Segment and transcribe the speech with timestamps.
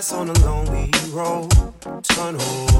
[0.00, 1.50] on a lonely road.
[2.04, 2.79] Tunnel.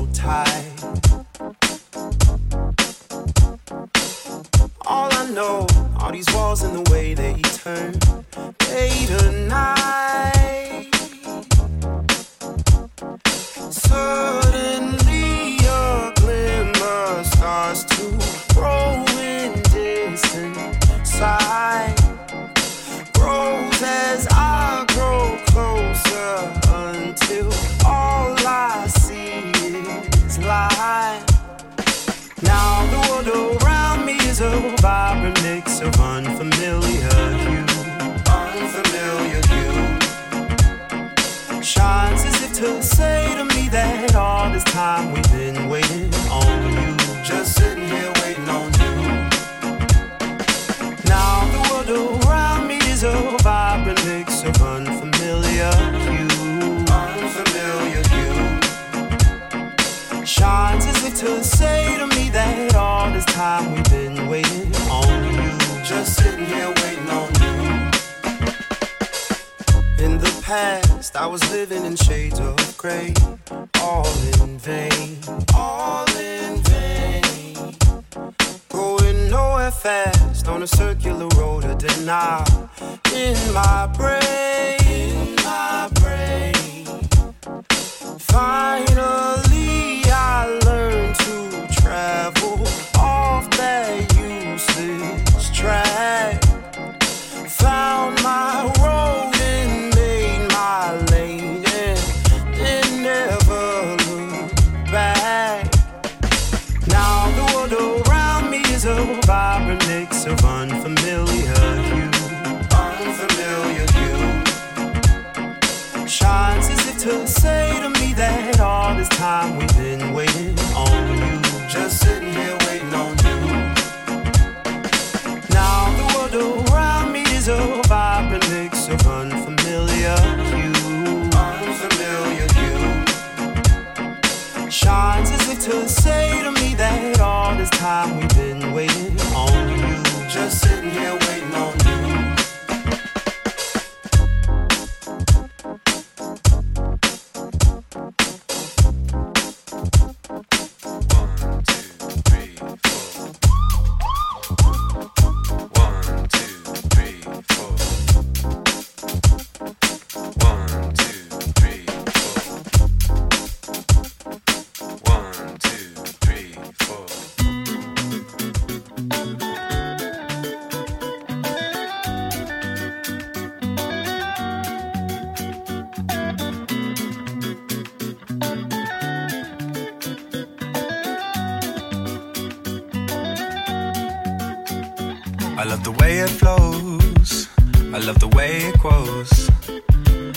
[185.61, 187.47] I love the way it flows.
[187.93, 189.51] I love the way it grows.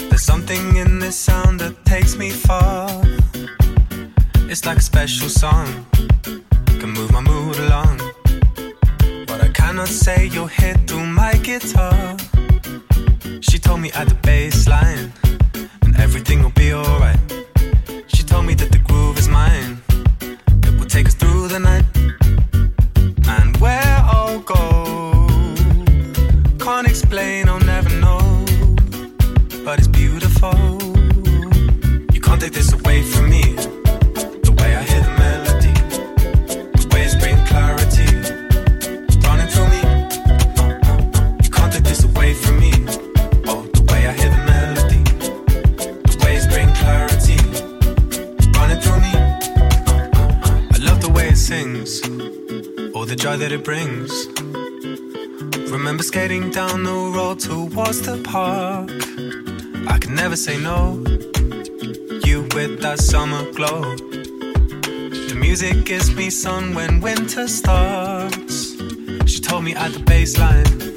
[0.09, 2.89] There's something in this sound that takes me far.
[4.51, 5.85] It's like a special song.
[6.81, 8.01] Can move my mood along.
[9.25, 12.17] But I cannot say you'll hit through my guitar.
[13.39, 15.13] She told me at the bass line,
[15.83, 17.32] and everything will be alright.
[65.85, 68.75] gives me sun when winter starts.
[69.25, 70.92] She told me at the baseline.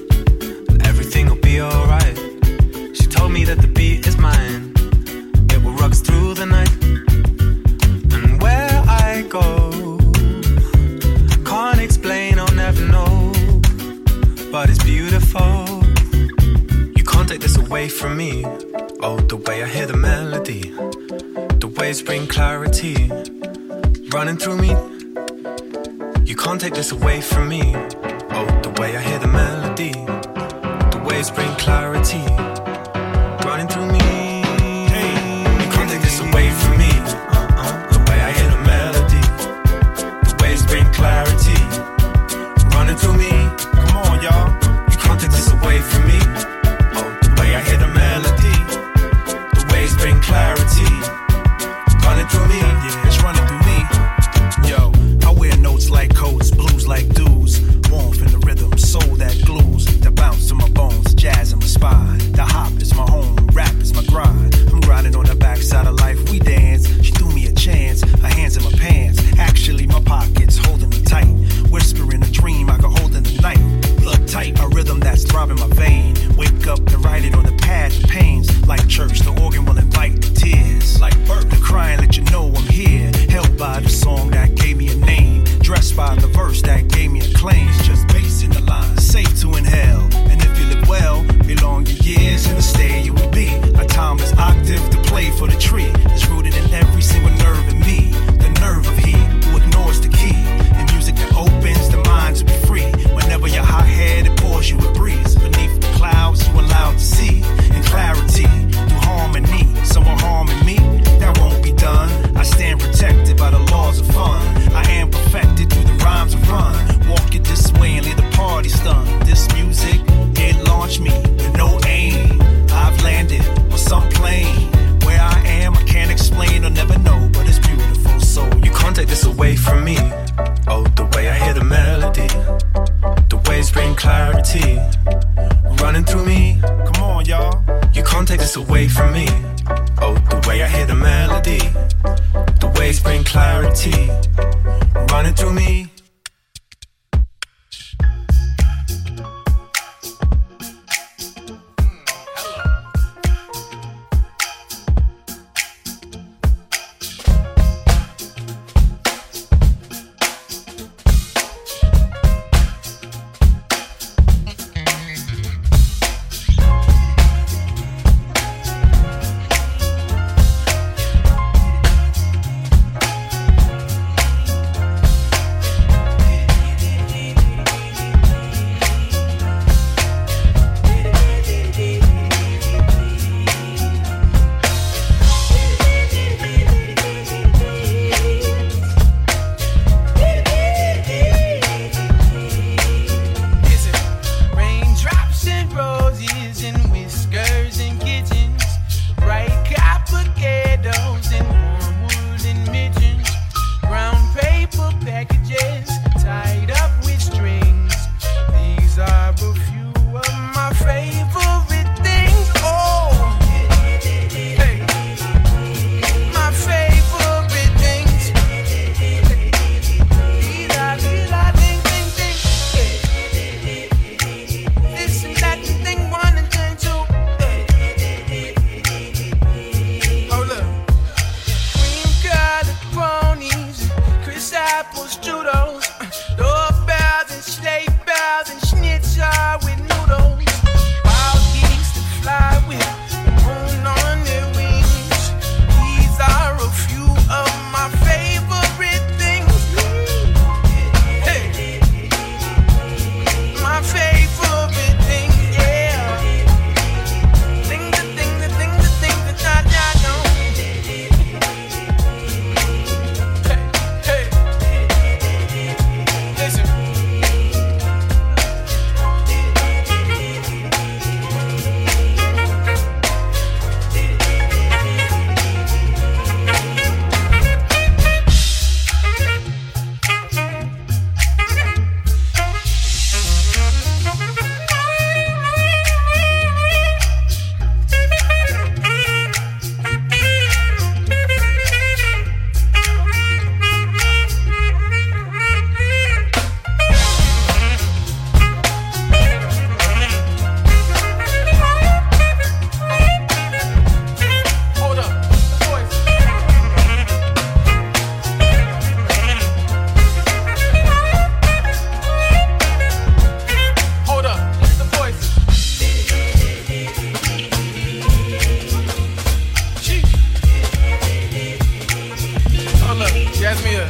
[323.47, 323.88] Jazz me up.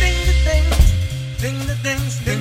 [0.00, 0.66] Ding the ding,
[1.40, 2.39] ding the ding, ding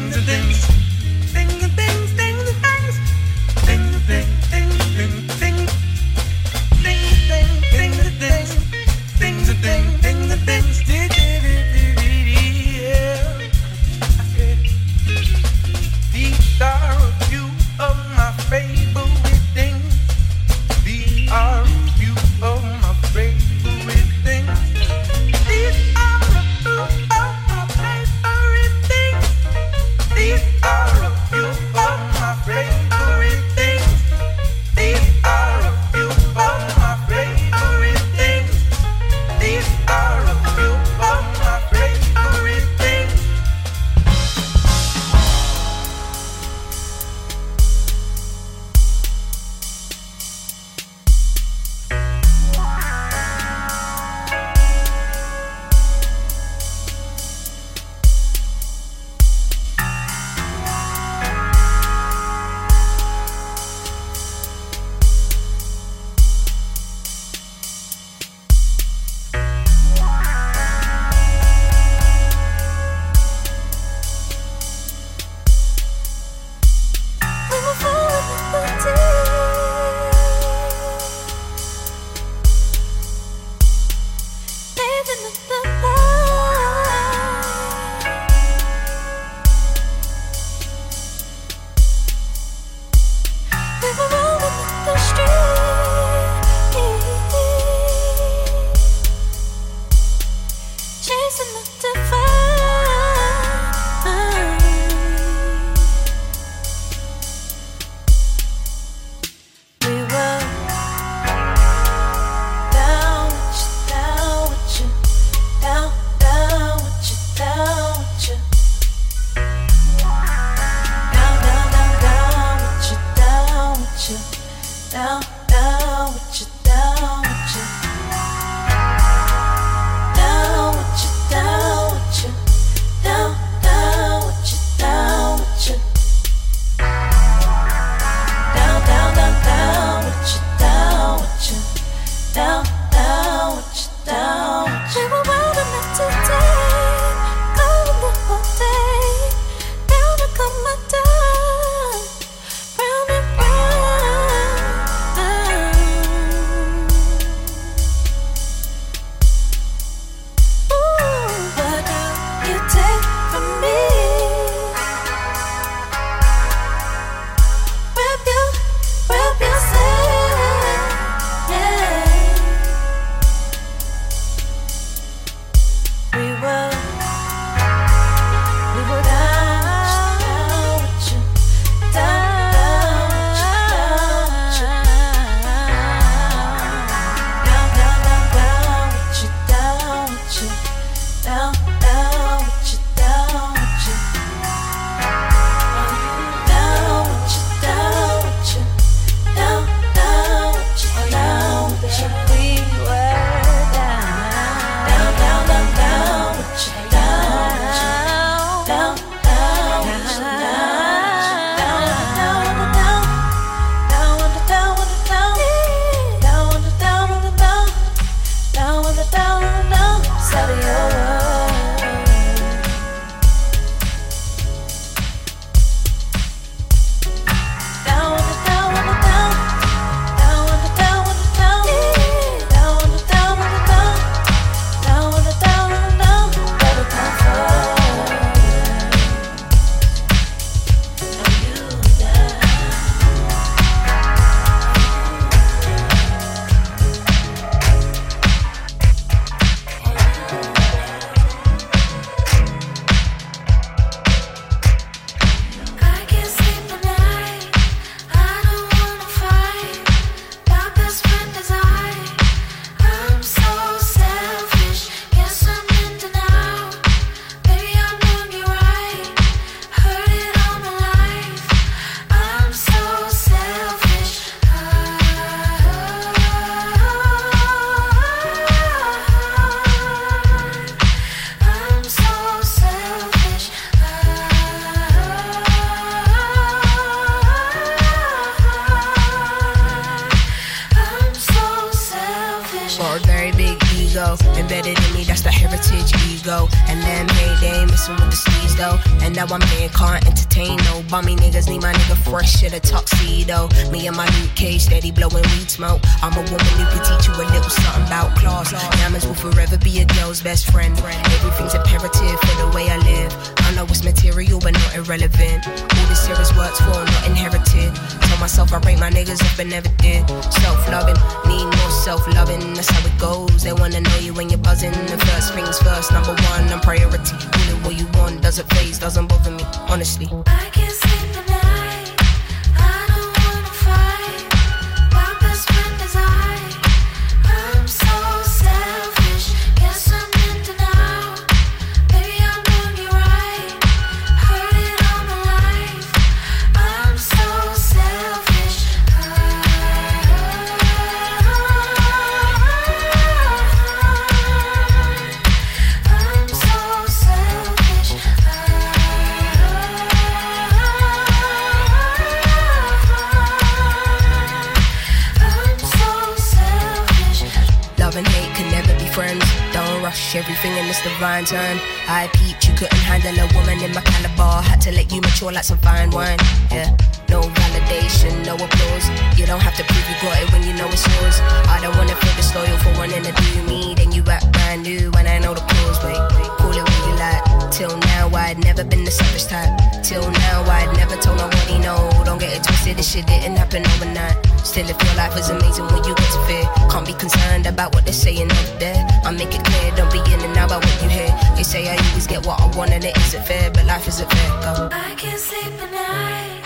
[402.09, 404.31] get what I want and it isn't fair, but life isn't fair.
[404.73, 406.43] I can't sleep at night,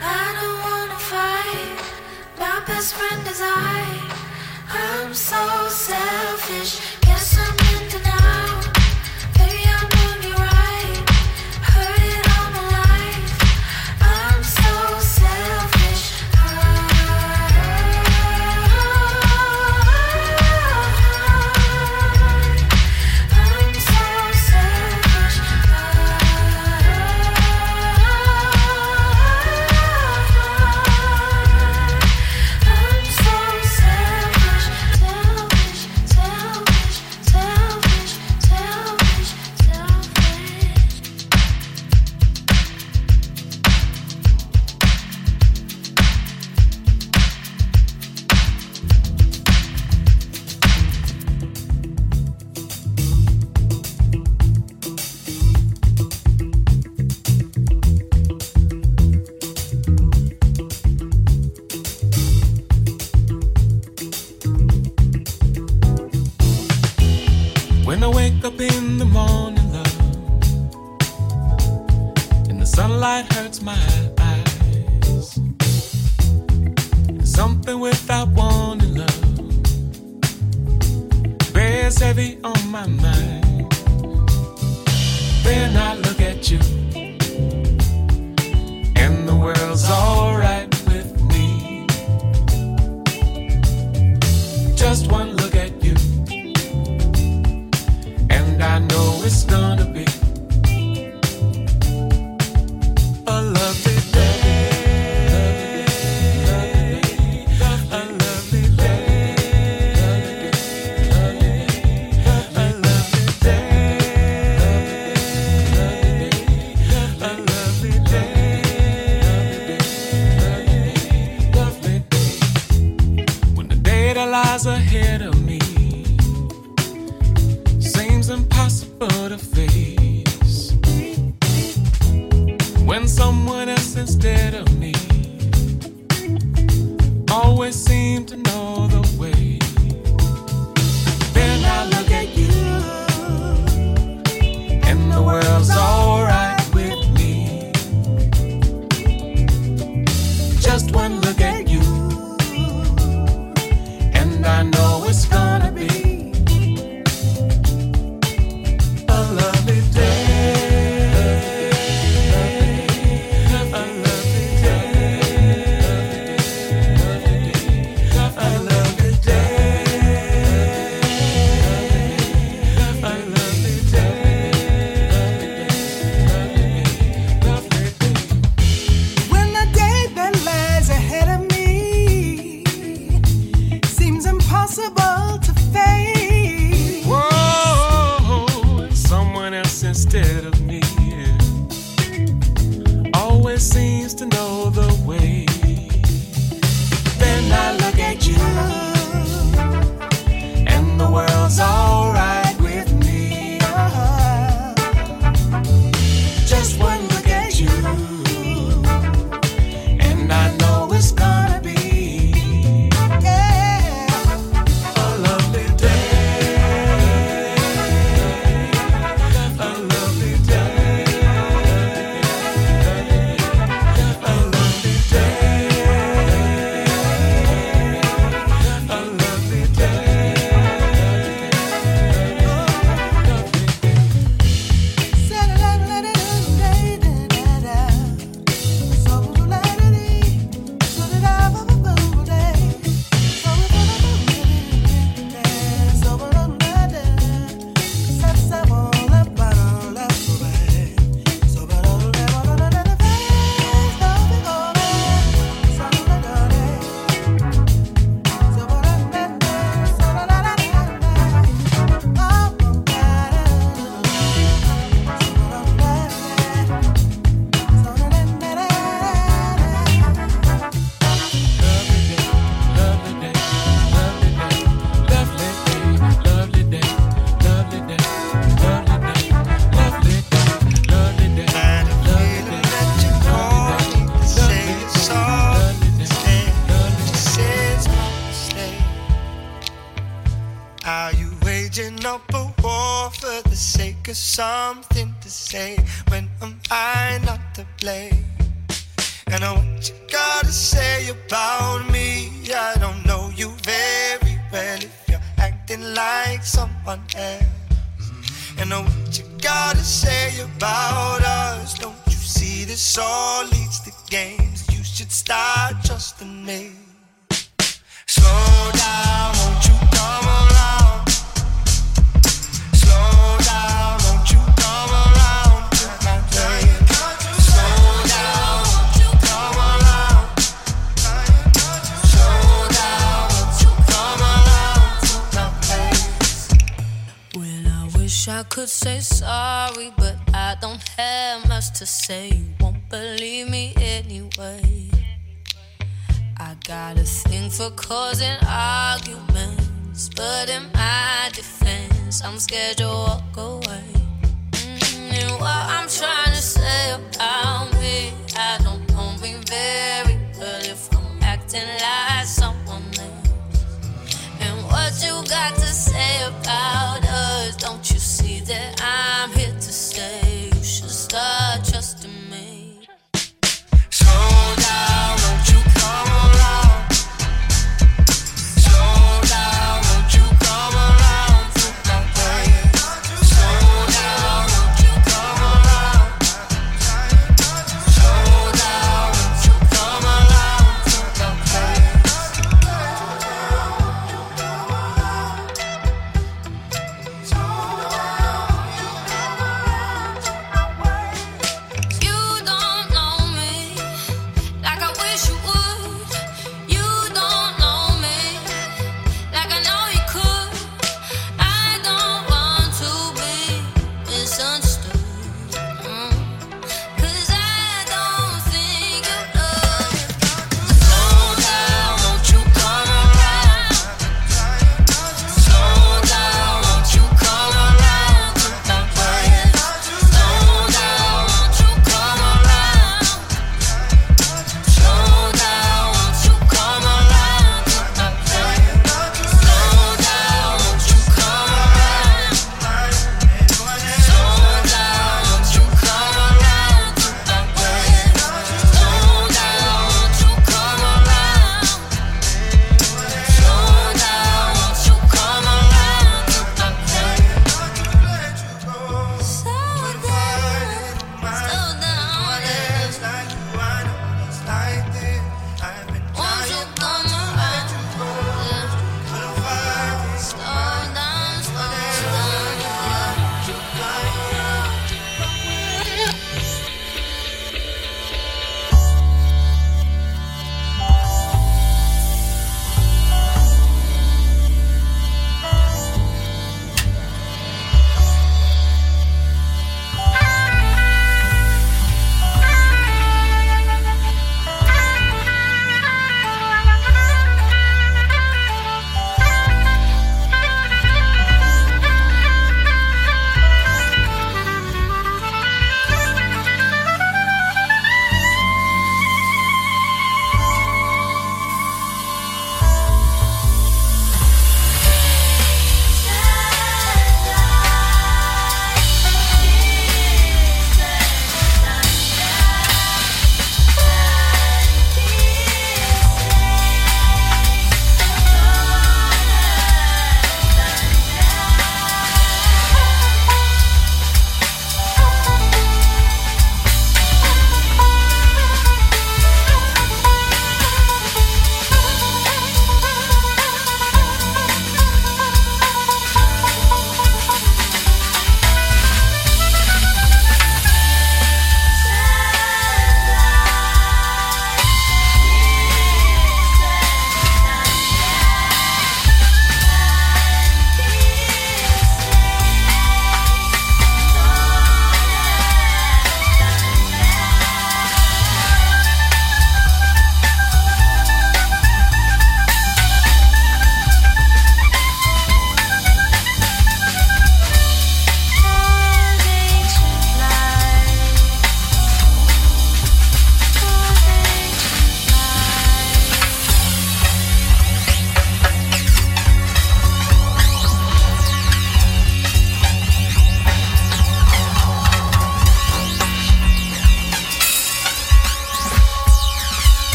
[0.00, 1.78] I don't wanna fight.
[2.38, 3.80] My best friend is I.
[4.70, 8.69] I'm so selfish, guess I'm into now.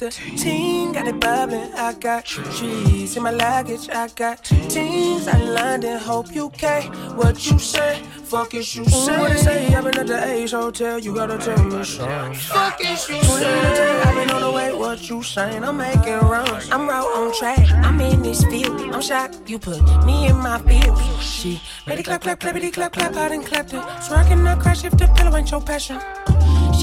[0.00, 1.72] The team, got it bubbling.
[1.74, 3.88] I got trees in my luggage.
[3.90, 6.84] I got teams in London, Hope UK.
[7.16, 8.02] What you say?
[8.24, 9.18] Fuck is you say?
[9.18, 9.74] What they say?
[9.74, 10.98] I've been at the Ace Hotel.
[10.98, 12.34] You gotta tell me something.
[12.34, 14.00] Fuck is you say?
[14.00, 14.72] I've been on the way.
[14.72, 15.64] What you saying?
[15.64, 16.70] I'm making runs.
[16.70, 17.70] I'm right on track.
[17.70, 18.80] I'm in this field.
[18.94, 20.98] I'm shocked you put me in my field.
[21.20, 23.14] She ready clap clap clappity clap clap.
[23.16, 23.82] I done clapped it.
[24.02, 26.00] So I crash if the pillow ain't your passion.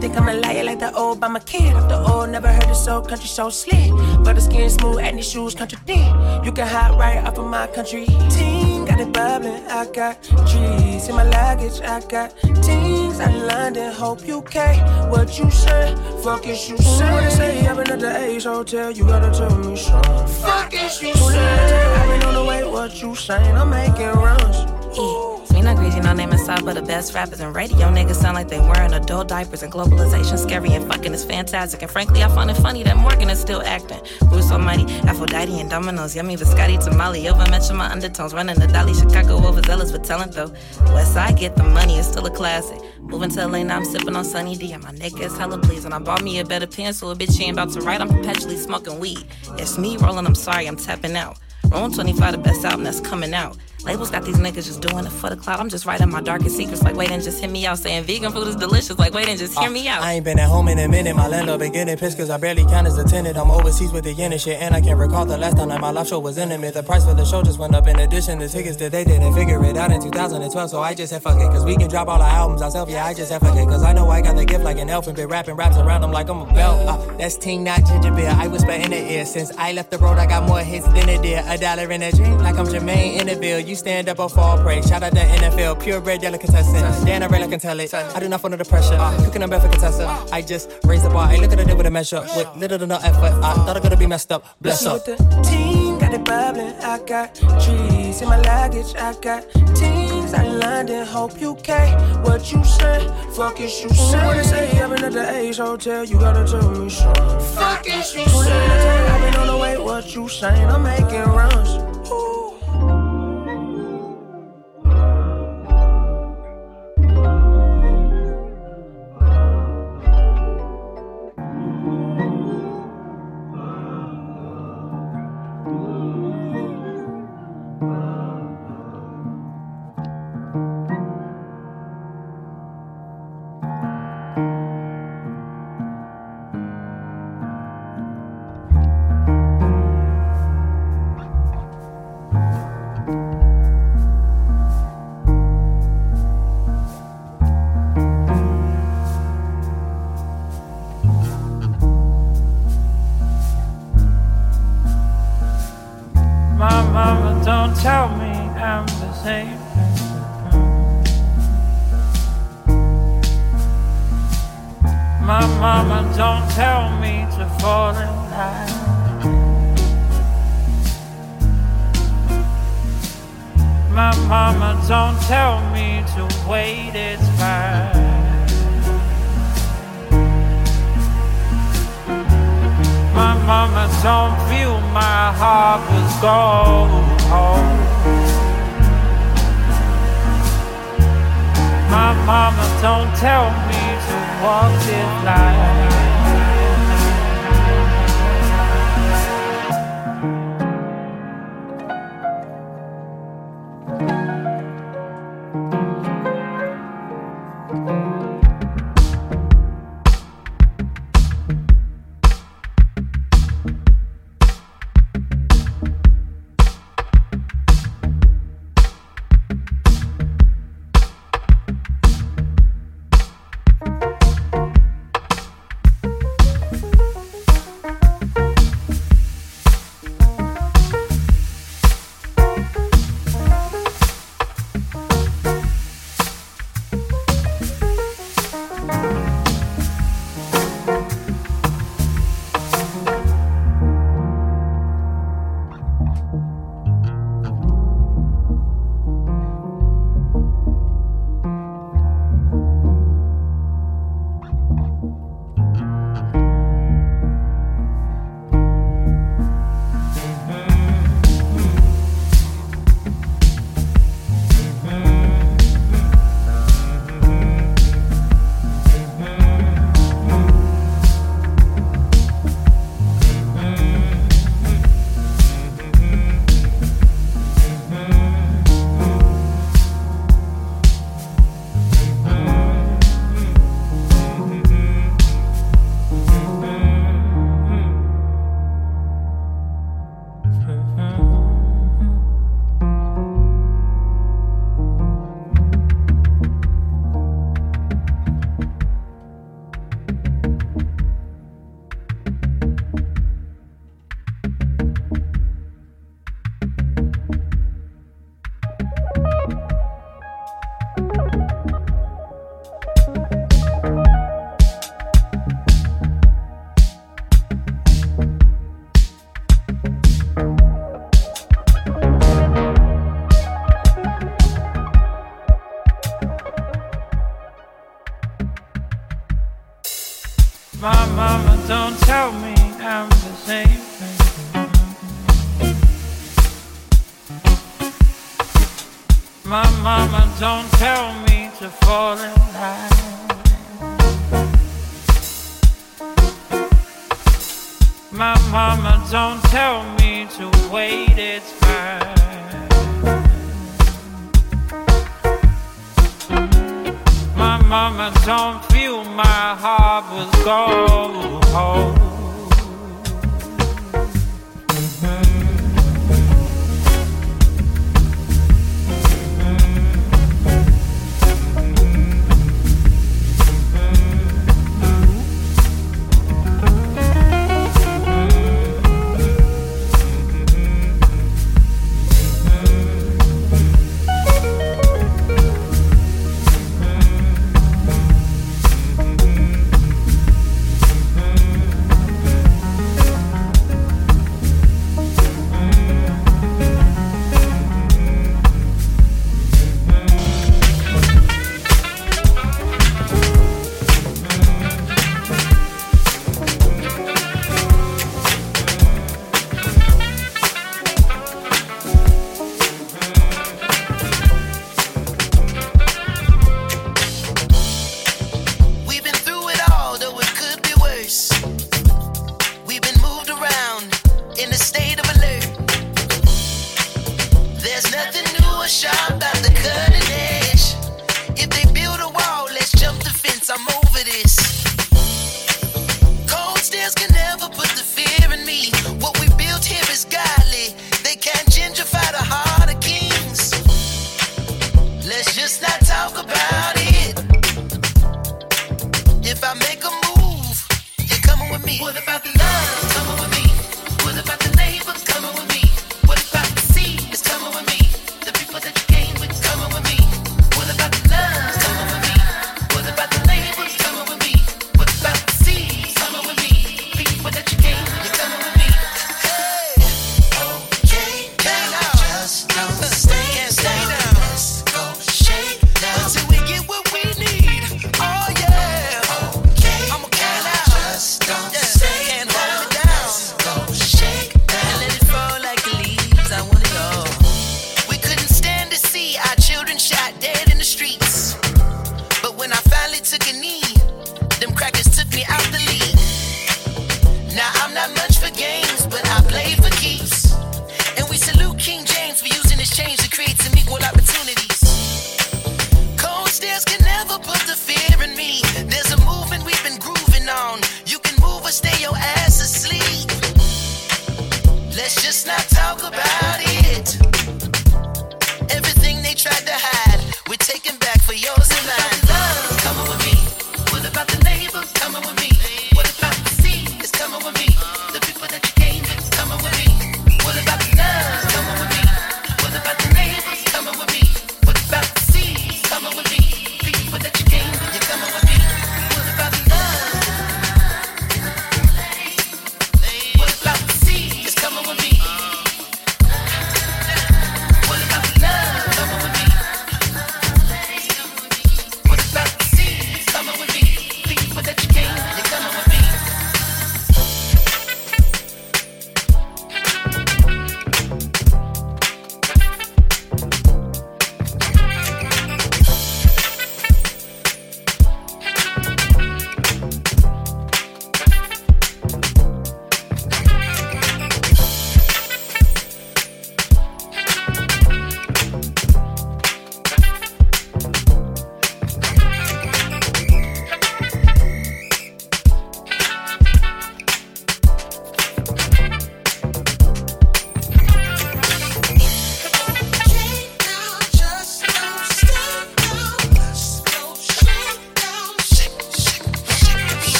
[0.00, 1.74] Think I'm a liar like the old by my kid.
[1.74, 3.90] After all, never heard it so country so slick.
[4.22, 6.44] But the skin smooth and these shoes contradict.
[6.44, 8.84] You can hide right off of my country team.
[8.84, 9.66] Got it bubbling.
[9.66, 11.80] I got trees in my luggage.
[11.80, 15.10] I got teams out in London, Hope UK.
[15.10, 15.96] What you say?
[16.22, 17.10] Fuck is you say?
[17.10, 17.66] What they say?
[17.66, 18.92] I've been at the Ace Hotel.
[18.92, 20.26] You gotta tell me something.
[20.28, 21.38] Fuck is you say?
[21.38, 22.62] I've been on the way.
[22.62, 23.56] What you saying?
[23.56, 24.58] I'm making runs.
[24.96, 25.27] Yeah.
[25.58, 28.46] Me not greasy, no name inside, but the best rappers and radio niggas sound like
[28.46, 31.82] they wearing adult diapers and globalization scary and fucking is fantastic.
[31.82, 33.98] And frankly, I find it funny that Morgan is still acting.
[34.28, 37.28] Bruce Almighty, Aphrodite and Dominoes, yummy biscotti tamale.
[37.28, 40.52] Over mention my undertones, running the Dolly Chicago overzealous for talent though.
[40.94, 42.80] West Side get the money, it's still a classic.
[43.00, 45.92] Moving to LA now, I'm sipping on Sunny D, and my neck is hella pleasing.
[45.92, 48.00] I bought me a better pencil, a bitch ain't about to write.
[48.00, 49.24] I'm perpetually smoking weed.
[49.58, 51.36] It's me rolling, I'm sorry, I'm tapping out.
[51.64, 53.56] Roll 25, the best album that's coming out.
[53.88, 55.60] Labels got these niggas just doing it for the cloud.
[55.60, 56.82] I'm just writing my darkest secrets.
[56.82, 57.78] Like, wait and just hit me out.
[57.78, 58.98] Saying vegan food is delicious.
[58.98, 60.02] Like, wait and just hear uh, me out.
[60.02, 61.16] I ain't been at home in a minute.
[61.16, 63.38] My landlord been getting pissed cause I barely count as a tenant.
[63.38, 64.60] I'm overseas with the yen and shit.
[64.60, 66.74] And I can't recall the last time that my live show was intimate.
[66.74, 68.38] The price for the show just went up in addition.
[68.38, 70.68] The tickets that they didn't figure it out in 2012.
[70.68, 71.48] So I just said fuck it.
[71.48, 72.92] Cause we can drop all our albums ourselves.
[72.92, 73.64] Yeah, I just said fuck it.
[73.68, 76.02] Cause I know I got the gift like an elf and been rapping raps around
[76.02, 76.86] them like I'm a belt.
[76.86, 78.36] Uh, that's Ting, not Ginger Beer.
[78.36, 79.24] I whisper in the ear.
[79.24, 81.42] Since I left the road, I got more hits than a deer.
[81.46, 83.58] A dollar in a dream like I'm Jermaine in the bill.
[83.58, 84.88] You stand up before fall praise.
[84.88, 87.06] Shout out the NFL, purebred delicatessen.
[87.06, 87.94] Dan, I really can tell it.
[87.94, 88.94] I do not fall under pressure.
[88.94, 89.24] Uh.
[89.24, 90.08] Cooking up for contestant.
[90.08, 90.26] Uh.
[90.32, 91.28] I just raise the bar.
[91.28, 92.20] I look at it with a measure.
[92.36, 93.32] With little to no effort.
[93.42, 94.44] I thought I could be messed up.
[94.60, 95.06] Bless up.
[95.06, 96.74] With the team, got it bubbling.
[96.82, 98.94] I got trees in my luggage.
[98.96, 102.24] I got teams out in London, Hope you UK.
[102.24, 103.06] What you say?
[103.34, 104.26] Fuck is you say?
[104.26, 104.80] What say?
[104.80, 106.04] I've been at the Ace Hotel.
[106.04, 107.40] You gotta tell me something.
[107.56, 108.52] Fuck is you say?
[108.52, 109.78] I've been on the way.
[109.78, 110.68] What you saying?
[110.68, 111.87] I'm making runs.